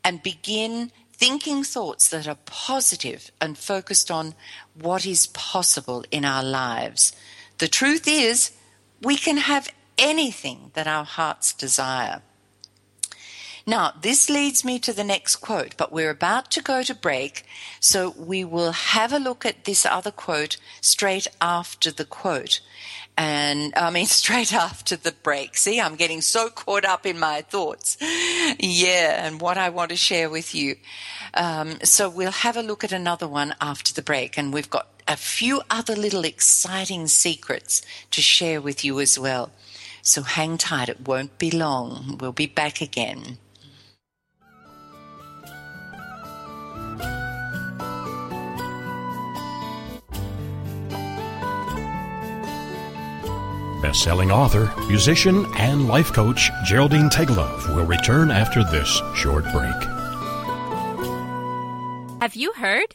[0.04, 4.34] and begin thinking thoughts that are positive and focused on
[4.74, 7.14] what is possible in our lives.
[7.56, 8.50] The truth is,
[9.00, 9.70] we can have
[10.02, 12.20] anything that our hearts desire.
[13.64, 17.44] Now, this leads me to the next quote, but we're about to go to break,
[17.78, 22.60] so we will have a look at this other quote straight after the quote.
[23.16, 25.56] And I mean, straight after the break.
[25.56, 27.96] See, I'm getting so caught up in my thoughts.
[28.00, 30.76] Yeah, and what I want to share with you.
[31.34, 34.88] Um, so we'll have a look at another one after the break, and we've got
[35.06, 39.52] a few other little exciting secrets to share with you as well.
[40.02, 42.18] So hang tight, it won't be long.
[42.20, 43.38] We'll be back again.
[53.80, 59.74] Best-selling author, musician, and life coach Geraldine Teggelove will return after this short break.
[62.20, 62.94] Have you heard?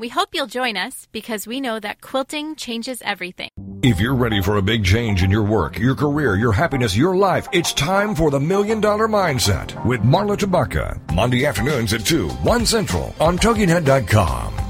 [0.00, 3.50] We hope you'll join us because we know that quilting changes everything.
[3.82, 7.14] If you're ready for a big change in your work, your career, your happiness, your
[7.14, 10.98] life, it's time for the Million Dollar Mindset with Marla Tabaka.
[11.14, 14.69] Monday afternoons at 2, 1 Central on TogiNet.com.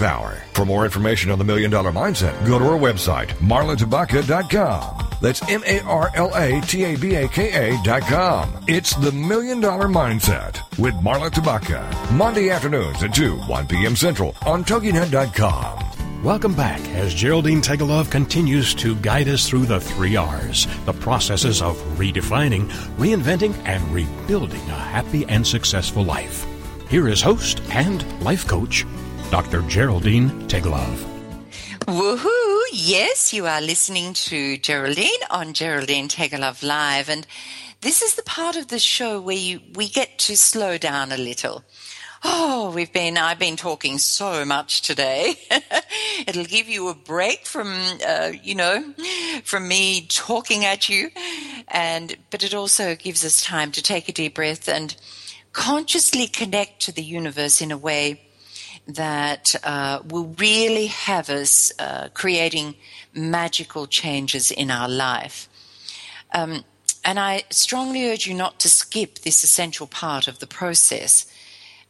[0.01, 0.41] power.
[0.53, 5.07] For more information on the Million Dollar Mindset, go to our website, marlatabaka.com.
[5.21, 8.51] That's M A R L A T A B A K A dot com.
[8.67, 12.11] It's the Million Dollar Mindset with Marla Tabaka.
[12.11, 13.95] Monday afternoons at 2, 1 p.m.
[13.95, 16.23] Central on TogiNet.com.
[16.23, 21.61] Welcome back as Geraldine Teggelove continues to guide us through the three R's, the processes
[21.61, 26.45] of redefining, reinventing, and rebuilding a happy and successful life.
[26.89, 28.85] Here is host and life coach,
[29.31, 29.61] Dr.
[29.61, 31.05] Geraldine Teggelove.
[31.87, 32.61] Woohoo!
[32.73, 37.25] Yes, you are listening to Geraldine on Geraldine Teggelove Live, and
[37.79, 41.17] this is the part of the show where you, we get to slow down a
[41.17, 41.63] little.
[42.25, 45.35] Oh, we've been, I've been talking so much today.
[46.27, 47.73] It'll give you a break from,
[48.05, 48.93] uh, you know,
[49.45, 51.09] from me talking at you.
[51.69, 54.93] And, but it also gives us time to take a deep breath and
[55.53, 58.19] consciously connect to the universe in a way
[58.87, 62.75] that uh, will really have us uh, creating
[63.13, 65.47] magical changes in our life.
[66.33, 66.63] Um,
[67.03, 71.25] and I strongly urge you not to skip this essential part of the process.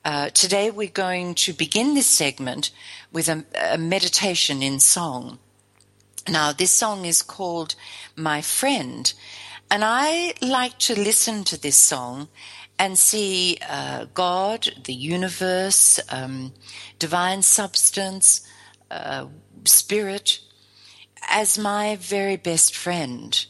[0.04, 2.72] Uh, today, we're going to begin this segment
[3.12, 5.38] with a, a meditation in song.
[6.28, 7.76] Now, this song is called
[8.16, 9.14] My Friend,
[9.70, 12.30] and I like to listen to this song
[12.82, 16.52] and see uh, God, the universe, um,
[16.98, 18.42] divine substance,
[18.90, 19.28] uh,
[19.66, 20.40] spirit,
[21.30, 23.46] as my very best friend.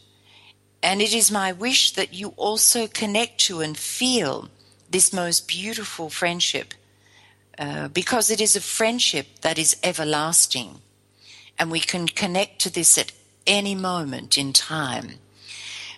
[0.84, 4.50] And it is my wish that you also connect to and feel
[4.90, 6.74] this most beautiful friendship,
[7.58, 10.82] uh, because it is a friendship that is everlasting.
[11.58, 13.14] And we can connect to this at
[13.48, 15.21] any moment in time.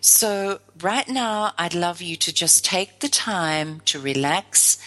[0.05, 4.77] So, right now, I'd love you to just take the time to relax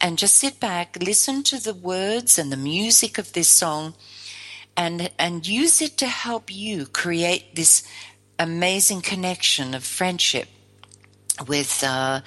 [0.00, 3.92] and just sit back, listen to the words and the music of this song,
[4.74, 7.82] and, and use it to help you create this
[8.38, 10.48] amazing connection of friendship
[11.46, 12.22] with uh,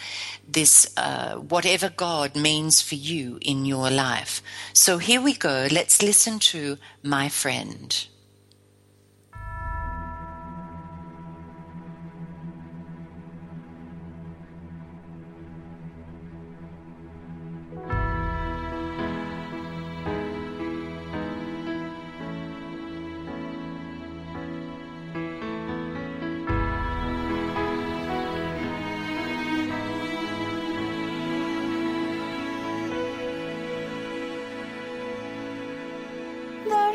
[0.47, 4.43] this, uh, whatever God means for you in your life.
[4.71, 5.67] So, here we go.
[5.71, 8.07] Let's listen to My Friend.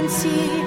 [0.00, 0.59] 关系。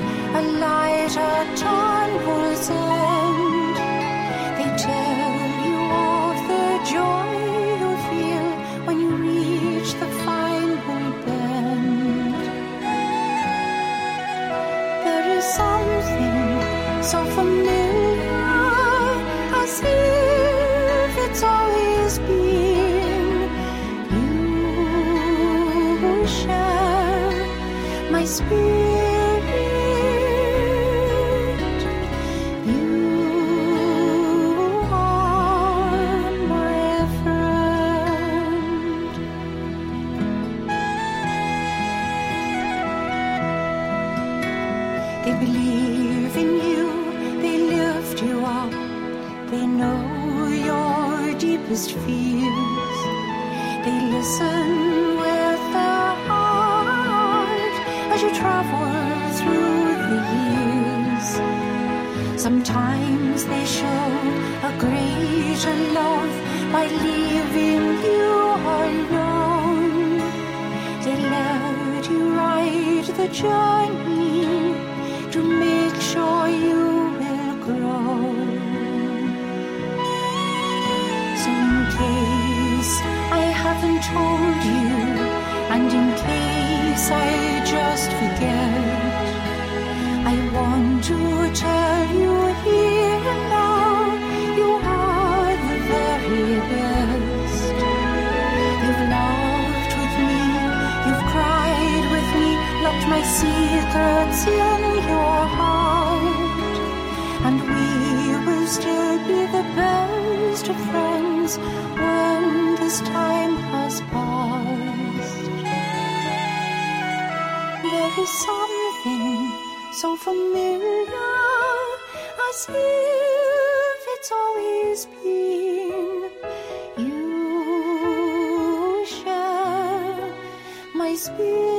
[131.24, 131.73] spirit.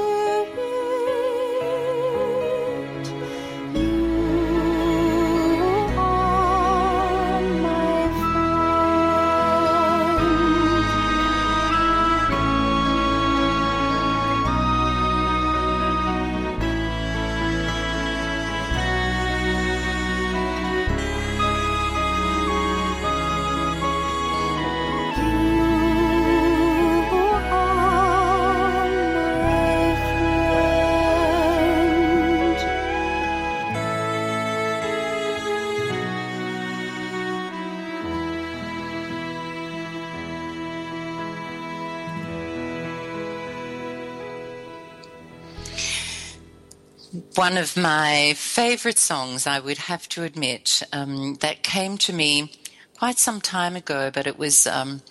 [47.34, 52.52] One of my favorite songs, I would have to admit, um, that came to me
[52.98, 55.02] quite some time ago, but it was, um,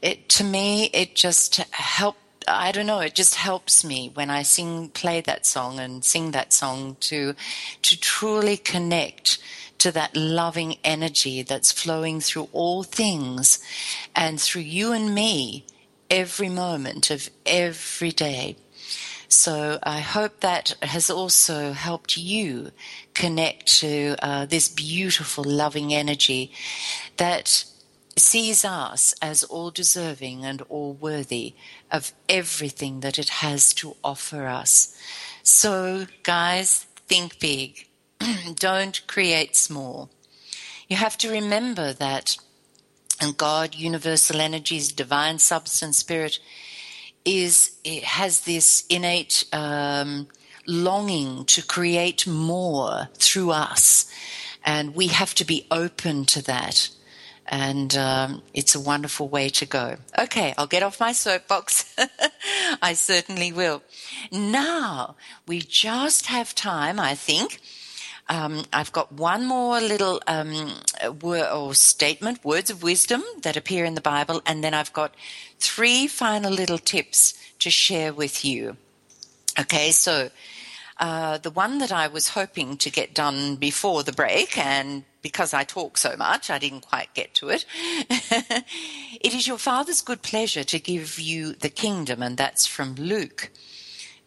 [0.00, 2.18] it, to me, it just helped.
[2.48, 3.00] I don't know.
[3.00, 7.34] It just helps me when I sing, play that song and sing that song to,
[7.82, 9.38] to truly connect
[9.78, 13.58] to that loving energy that's flowing through all things
[14.16, 15.66] and through you and me
[16.10, 18.56] every moment of every day.
[19.30, 22.72] So I hope that has also helped you
[23.14, 26.52] connect to uh, this beautiful, loving energy
[27.16, 27.64] that
[28.16, 31.54] sees us as all deserving and all worthy
[31.92, 34.96] of everything that it has to offer us.
[35.44, 37.86] So, guys, think big.
[38.56, 40.10] Don't create small.
[40.88, 42.36] You have to remember that
[43.20, 46.38] and God, universal energies, divine substance, spirit,
[47.24, 50.28] is it has this innate um,
[50.66, 54.10] longing to create more through us,
[54.64, 56.90] and we have to be open to that.
[57.52, 59.96] And um, it's a wonderful way to go.
[60.16, 61.96] Okay, I'll get off my soapbox.
[62.82, 63.82] I certainly will.
[64.30, 65.16] Now,
[65.48, 67.60] we just have time, I think.
[68.30, 70.74] Um, I've got one more little um,
[71.20, 75.16] word or statement, words of wisdom that appear in the Bible, and then I've got
[75.58, 78.76] three final little tips to share with you.
[79.58, 80.30] Okay, so
[81.00, 85.52] uh, the one that I was hoping to get done before the break, and because
[85.52, 87.66] I talk so much, I didn't quite get to it.
[88.08, 93.50] it is your Father's good pleasure to give you the kingdom, and that's from Luke,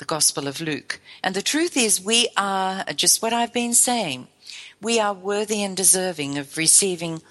[0.03, 0.99] the Gospel of Luke.
[1.23, 4.27] And the truth is, we are just what I've been saying.
[4.81, 7.21] We are worthy and deserving of receiving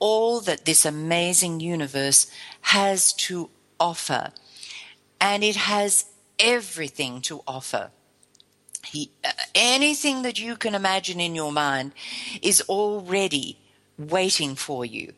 [0.00, 2.28] all that this amazing universe
[2.62, 3.48] has to
[3.78, 4.32] offer.
[5.20, 6.06] And it has
[6.40, 7.92] everything to offer.
[8.84, 11.92] He, uh, anything that you can imagine in your mind
[12.42, 13.56] is already
[13.96, 15.12] waiting for you.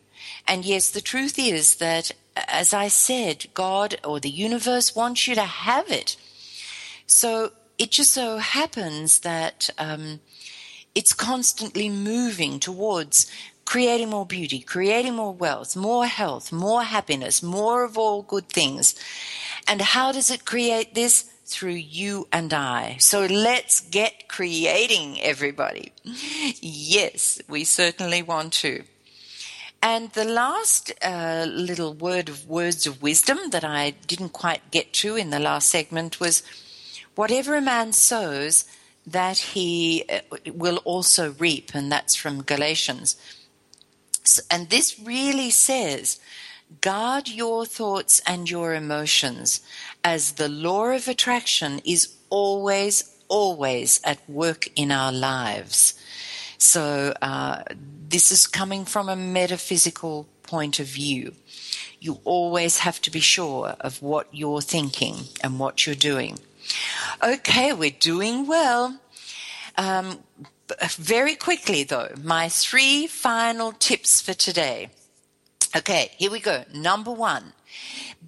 [0.46, 5.34] And yes, the truth is that, as I said, God or the universe wants you
[5.36, 6.16] to have it.
[7.08, 10.20] So it just so happens that um,
[10.94, 13.30] it's constantly moving towards
[13.64, 18.94] creating more beauty, creating more wealth, more health, more happiness, more of all good things.
[19.66, 21.32] And how does it create this?
[21.48, 22.98] through you and I.
[23.00, 25.92] So let's get creating, everybody.
[26.60, 28.84] Yes, we certainly want to.
[29.82, 34.92] And the last uh, little word of words of wisdom that I didn't quite get
[34.94, 36.42] to in the last segment was
[37.18, 38.64] whatever a man sows,
[39.04, 40.20] that he uh,
[40.54, 41.72] will also reap.
[41.74, 43.16] And that's from Galatians.
[44.48, 46.20] And this really says
[46.80, 49.62] guard your thoughts and your emotions
[50.04, 55.94] as the law of attraction is always, always at work in our lives.
[56.56, 57.64] So, uh,
[58.08, 61.32] this is coming from a metaphysical point of view.
[61.98, 66.38] You always have to be sure of what you're thinking and what you're doing.
[67.22, 68.98] Okay, we're doing well.
[69.76, 70.18] Um,
[70.96, 74.90] very quickly, though, my three final tips for today.
[75.76, 76.64] Okay, here we go.
[76.74, 77.52] Number one,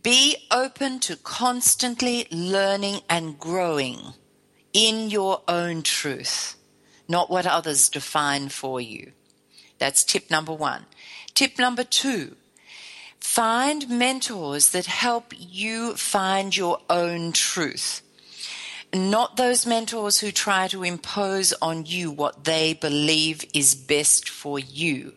[0.03, 4.15] be open to constantly learning and growing
[4.73, 6.57] in your own truth,
[7.09, 9.13] not what others define for you.
[9.79, 10.87] That's tip number one.
[11.35, 12.37] Tip number two,
[13.19, 18.03] find mentors that help you find your own truth
[18.93, 24.59] not those mentors who try to impose on you what they believe is best for
[24.59, 25.15] you.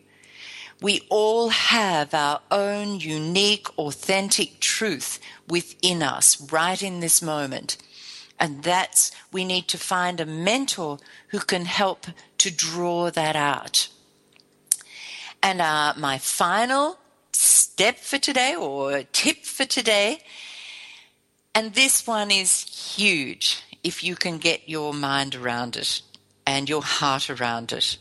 [0.81, 7.77] We all have our own unique, authentic truth within us right in this moment.
[8.39, 10.99] And that's, we need to find a mentor
[11.29, 12.07] who can help
[12.39, 13.87] to draw that out.
[15.41, 16.99] And uh, my final
[17.31, 20.19] step for today or tip for today
[21.55, 26.01] and this one is huge if you can get your mind around it
[26.45, 27.97] and your heart around it.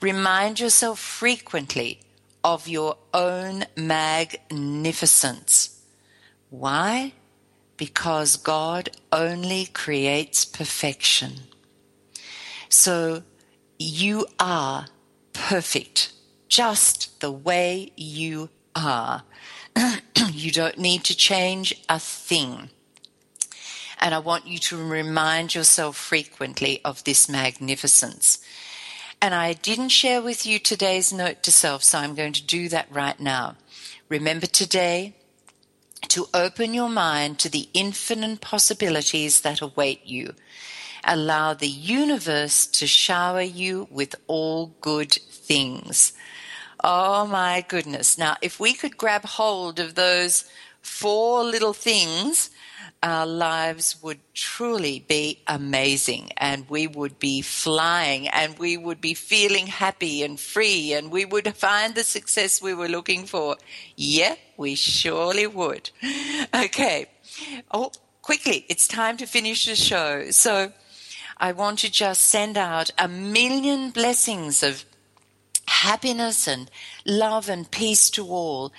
[0.00, 2.00] Remind yourself frequently
[2.42, 5.80] of your own magnificence.
[6.48, 7.12] Why?
[7.76, 11.32] Because God only creates perfection.
[12.68, 13.22] So
[13.78, 14.86] you are
[15.32, 16.12] perfect
[16.48, 19.22] just the way you are.
[20.34, 22.70] you don't need to change a thing.
[23.98, 28.38] And I want you to remind yourself frequently of this magnificence.
[29.20, 32.70] And I didn't share with you today's note to self, so I'm going to do
[32.70, 33.56] that right now.
[34.08, 35.14] Remember today
[36.08, 40.34] to open your mind to the infinite possibilities that await you.
[41.04, 46.12] Allow the universe to shower you with all good things.
[46.82, 48.16] Oh my goodness.
[48.16, 50.44] Now, if we could grab hold of those
[50.80, 52.50] four little things,
[53.02, 59.14] our lives would truly be amazing and we would be flying and we would be
[59.14, 63.56] feeling happy and free and we would find the success we were looking for.
[63.96, 65.90] Yeah, we surely would.
[66.54, 67.06] Okay.
[67.70, 70.30] Oh, quickly, it's time to finish the show.
[70.30, 70.72] So
[71.38, 74.84] I want to just send out a million blessings of
[75.80, 76.70] happiness and
[77.06, 78.72] love and peace to all.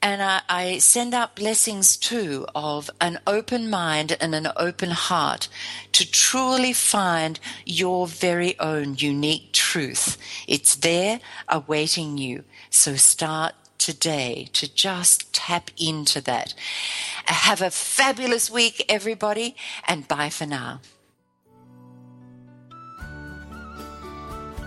[0.00, 5.48] And I, I, send out blessings too of an open mind and an open heart
[5.92, 10.18] to truly find your very own unique truth.
[10.46, 12.44] It's there awaiting you.
[12.70, 16.54] So start today to just tap into that.
[17.26, 20.80] Have a fabulous week, everybody, and bye for now.